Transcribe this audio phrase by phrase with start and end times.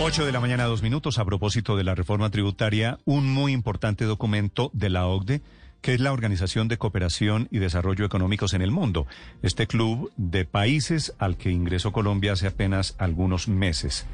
[0.00, 1.18] 8 de la mañana, dos minutos.
[1.18, 5.40] A propósito de la reforma tributaria, un muy importante documento de la OCDE,
[5.82, 9.06] que es la Organización de Cooperación y Desarrollo Económicos en el Mundo,
[9.42, 14.06] este club de países al que ingresó Colombia hace apenas algunos meses.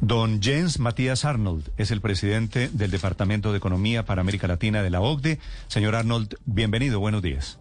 [0.00, 4.90] Don Jens Matías Arnold es el presidente del Departamento de Economía para América Latina de
[4.90, 5.38] la OCDE.
[5.68, 7.58] Señor Arnold, bienvenido, buenos días.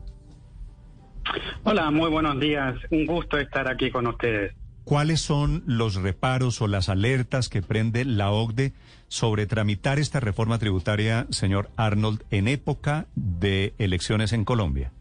[1.63, 2.75] Hola, muy buenos días.
[2.91, 4.53] Un gusto estar aquí con ustedes.
[4.87, 8.71] ¿Cuáles son los reparos o las alertas que prende la OCDE
[9.09, 14.93] sobre tramitar esta reforma tributaria, señor Arnold, en época de elecciones en Colombia?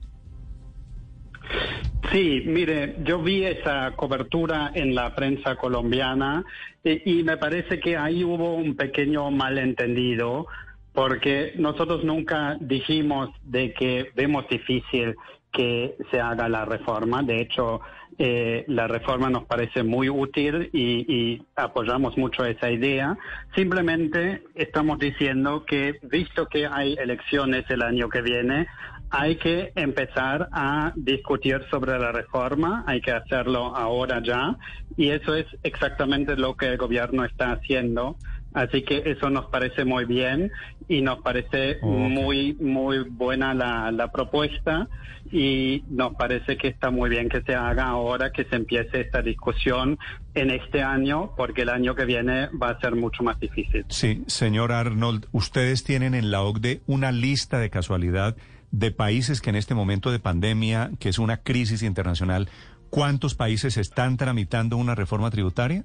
[2.10, 6.44] Sí, mire, yo vi esa cobertura en la prensa colombiana
[6.82, 10.48] y, y, me parece que ahí hubo un pequeño malentendido
[10.94, 15.14] porque nosotros nunca dijimos de que vemos difícil
[15.52, 17.22] que se haga la reforma.
[17.22, 17.82] De hecho,
[18.18, 23.16] eh, la reforma nos parece muy útil y, y, apoyamos mucho esa idea.
[23.54, 28.66] Simplemente estamos diciendo que, visto que hay elecciones el año que viene,
[29.10, 34.56] hay que empezar a discutir sobre la reforma, hay que hacerlo ahora ya,
[34.96, 38.16] y eso es exactamente lo que el gobierno está haciendo.
[38.56, 40.50] Así que eso nos parece muy bien
[40.88, 44.88] y nos parece muy, muy buena la, la, propuesta
[45.30, 49.20] y nos parece que está muy bien que se haga ahora, que se empiece esta
[49.20, 49.98] discusión
[50.32, 53.84] en este año, porque el año que viene va a ser mucho más difícil.
[53.90, 58.36] Sí, señor Arnold, ustedes tienen en la OCDE una lista de casualidad
[58.70, 62.48] de países que en este momento de pandemia, que es una crisis internacional,
[62.88, 65.84] ¿cuántos países están tramitando una reforma tributaria?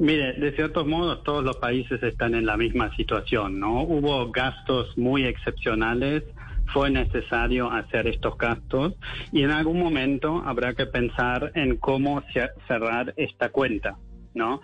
[0.00, 3.82] Mire, de ciertos modos todos los países están en la misma situación, ¿no?
[3.82, 6.24] Hubo gastos muy excepcionales,
[6.72, 8.94] fue necesario hacer estos gastos
[9.30, 12.22] y en algún momento habrá que pensar en cómo
[12.66, 13.98] cerrar esta cuenta,
[14.32, 14.62] ¿no?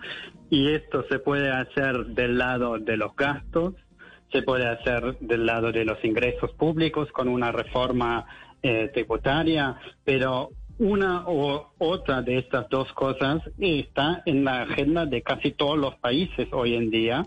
[0.49, 3.75] Y esto se puede hacer del lado de los gastos,
[4.31, 8.25] se puede hacer del lado de los ingresos públicos con una reforma
[8.63, 10.49] eh, tributaria, pero
[10.79, 15.95] una o otra de estas dos cosas está en la agenda de casi todos los
[15.95, 17.25] países hoy en día.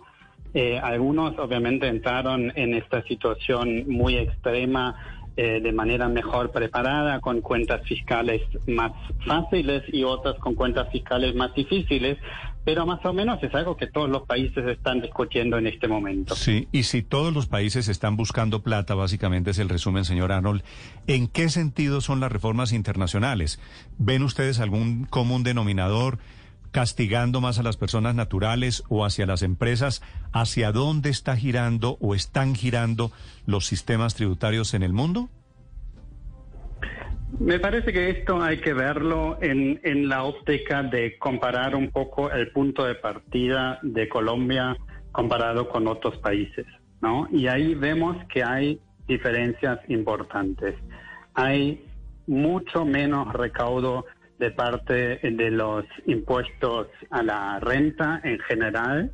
[0.54, 7.40] Eh, algunos obviamente entraron en esta situación muy extrema eh, de manera mejor preparada, con
[7.40, 8.92] cuentas fiscales más
[9.26, 12.18] fáciles y otras con cuentas fiscales más difíciles,
[12.64, 16.34] pero más o menos es algo que todos los países están discutiendo en este momento.
[16.34, 20.62] Sí, y si todos los países están buscando plata, básicamente es el resumen, señor Arnold,
[21.06, 23.60] ¿en qué sentido son las reformas internacionales?
[23.98, 26.18] ¿Ven ustedes algún común denominador?
[26.70, 32.14] Castigando más a las personas naturales o hacia las empresas, ¿hacia dónde está girando o
[32.14, 33.10] están girando
[33.46, 35.28] los sistemas tributarios en el mundo?
[37.38, 42.30] Me parece que esto hay que verlo en, en la óptica de comparar un poco
[42.30, 44.76] el punto de partida de Colombia
[45.12, 46.66] comparado con otros países,
[47.00, 47.28] ¿no?
[47.30, 50.74] Y ahí vemos que hay diferencias importantes.
[51.34, 51.84] Hay
[52.26, 54.06] mucho menos recaudo
[54.40, 59.12] de parte de los impuestos a la renta en general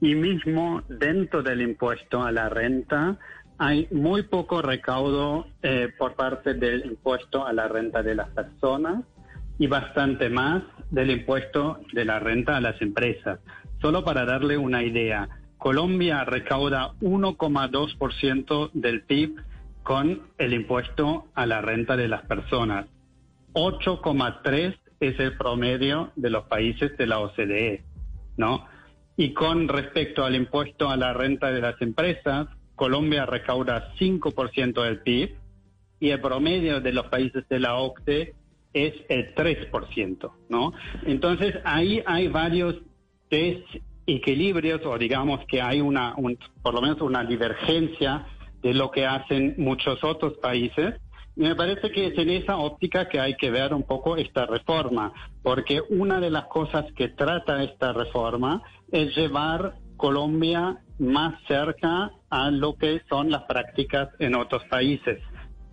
[0.00, 3.18] y mismo dentro del impuesto a la renta
[3.58, 9.04] hay muy poco recaudo eh, por parte del impuesto a la renta de las personas
[9.58, 13.40] y bastante más del impuesto de la renta a las empresas.
[13.82, 15.28] Solo para darle una idea,
[15.58, 19.36] Colombia recauda 1,2% del PIB
[19.82, 22.86] con el impuesto a la renta de las personas.
[23.54, 27.82] 8,3 es el promedio de los países de la OCDE,
[28.36, 28.66] ¿no?
[29.16, 35.00] Y con respecto al impuesto a la renta de las empresas, Colombia recauda 5% del
[35.00, 35.36] PIB
[36.00, 38.34] y el promedio de los países de la OCDE
[38.72, 40.72] es el 3%, ¿no?
[41.04, 42.76] Entonces ahí hay varios
[43.30, 48.26] desequilibrios o digamos que hay una, un, por lo menos una divergencia
[48.62, 50.94] de lo que hacen muchos otros países
[51.36, 55.12] me parece que es en esa óptica que hay que ver un poco esta reforma,
[55.42, 62.50] porque una de las cosas que trata esta reforma es llevar Colombia más cerca a
[62.50, 65.20] lo que son las prácticas en otros países.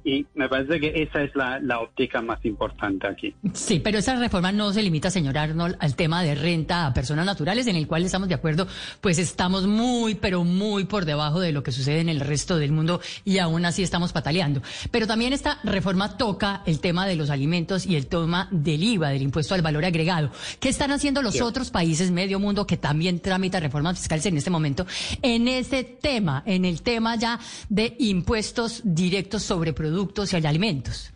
[0.04, 3.36] Y me parece que esa es la, la, óptica más importante aquí.
[3.54, 7.26] Sí, pero esa reforma no se limita, señor Arnold, al tema de renta a personas
[7.26, 8.68] naturales, en el cual estamos de acuerdo,
[9.02, 12.72] pues estamos muy, pero muy por debajo de lo que sucede en el resto del
[12.72, 14.62] mundo y aún así estamos pataleando.
[14.90, 19.10] Pero también esta reforma toca el tema de los alimentos y el tema del IVA,
[19.10, 20.32] del impuesto al valor agregado.
[20.60, 21.42] ¿Qué están haciendo los sí.
[21.42, 24.86] otros países, medio mundo, que también tramitan reformas fiscales en este momento,
[25.22, 29.89] en ese tema, en el tema ya de impuestos directos sobre productos?
[29.90, 31.12] Productos y alimentos.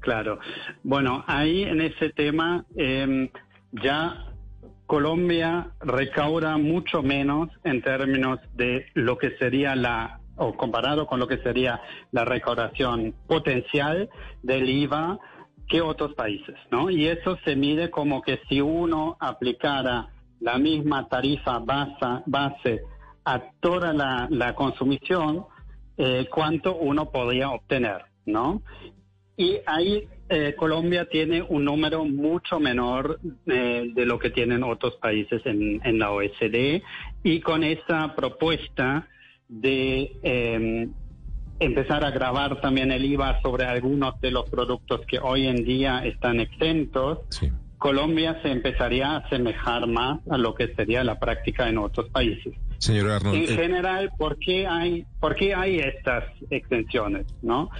[0.00, 0.38] Claro.
[0.82, 3.30] Bueno, ahí en ese tema eh,
[3.72, 4.26] ya
[4.86, 11.26] Colombia recauda mucho menos en términos de lo que sería la, o comparado con lo
[11.26, 11.80] que sería
[12.12, 14.10] la recaudación potencial
[14.42, 15.18] del IVA
[15.66, 16.90] que otros países, ¿no?
[16.90, 20.08] Y eso se mide como que si uno aplicara
[20.40, 22.82] la misma tarifa base, base
[23.24, 23.92] a toda
[24.28, 25.46] la consumición,
[26.02, 28.62] eh, cuánto uno podría obtener, ¿no?
[29.36, 34.96] Y ahí eh, Colombia tiene un número mucho menor eh, de lo que tienen otros
[34.96, 36.82] países en, en la OECD
[37.22, 39.08] y con esa propuesta
[39.46, 40.90] de em,
[41.58, 46.02] empezar a grabar también el IVA sobre algunos de los productos que hoy en día
[46.06, 47.18] están exentos,
[47.76, 52.54] Colombia se empezaría a asemejar más a lo que sería la práctica en otros países.
[52.80, 57.26] Señor Arnold, en eh, general, ¿por qué hay, por qué hay estas exenciones?
[57.42, 57.70] ¿no?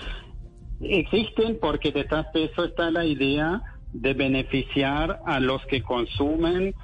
[0.81, 3.63] Existen porque detrás de eso está la idea
[3.93, 6.75] de beneficiar a los que consumen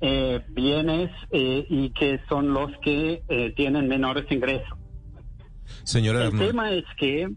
[0.00, 4.76] eh, bienes eh, y que son los que eh, tienen menores ingresos.
[5.94, 7.28] El Arnold, tema es que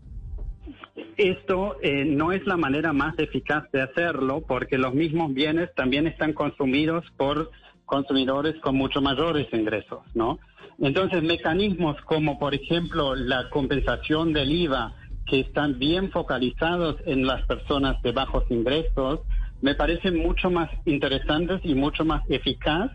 [1.17, 6.07] esto eh, no es la manera más eficaz de hacerlo porque los mismos bienes también
[6.07, 7.51] están consumidos por
[7.87, 10.37] consumidores con mucho mayores ingresos, ¿no?
[10.79, 14.93] Entonces, mecanismos como, por ejemplo, la compensación del IVA,
[15.25, 19.21] que están bien focalizados en las personas de bajos ingresos,
[19.61, 22.91] me parecen mucho más interesantes y mucho más eficaz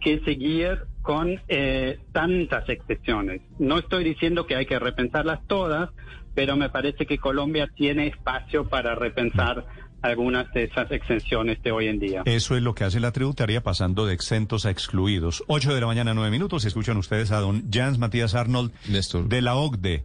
[0.00, 3.40] que seguir con eh, tantas excepciones.
[3.60, 5.90] No estoy diciendo que hay que repensarlas todas,
[6.34, 9.64] pero me parece que Colombia tiene espacio para repensar
[10.02, 12.22] algunas de esas exenciones de hoy en día.
[12.24, 15.44] Eso es lo que hace la tributaria pasando de exentos a excluidos.
[15.46, 16.64] 8 de la mañana, 9 minutos.
[16.64, 19.28] Escuchan ustedes a don Jans Matías Arnold Néstor.
[19.28, 20.04] de la OCDE.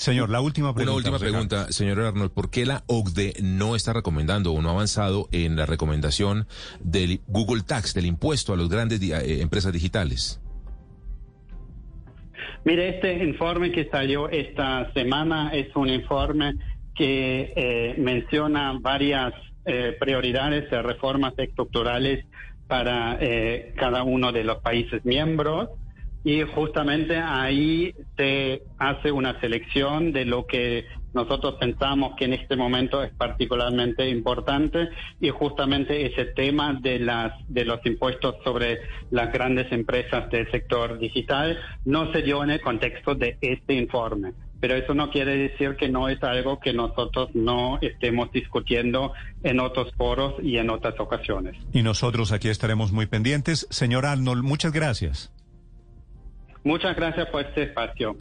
[0.00, 0.92] Señor, la última pregunta.
[0.92, 2.30] Una última pregunta, señor Arnold.
[2.30, 6.46] ¿Por qué la OCDE no está recomendando o no ha avanzado en la recomendación
[6.82, 10.40] del Google Tax, del impuesto a las grandes di- eh, empresas digitales?
[12.64, 16.54] Mire, este informe que salió esta semana es un informe
[16.94, 19.34] que eh, menciona varias
[19.66, 22.24] eh, prioridades de reformas estructurales
[22.68, 25.68] para eh, cada uno de los países miembros
[26.24, 32.56] y justamente ahí se hace una selección de lo que nosotros pensamos que en este
[32.56, 34.88] momento es particularmente importante
[35.20, 38.80] y justamente ese tema de las de los impuestos sobre
[39.10, 44.32] las grandes empresas del sector digital no se dio en el contexto de este informe.
[44.60, 49.58] Pero eso no quiere decir que no es algo que nosotros no estemos discutiendo en
[49.58, 51.56] otros foros y en otras ocasiones.
[51.72, 53.66] Y nosotros aquí estaremos muy pendientes.
[53.70, 55.32] Señor Arnold, muchas gracias.
[56.62, 58.16] Muchas gracias por este espacio.